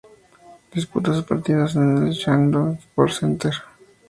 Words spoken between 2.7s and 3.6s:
Sports Center".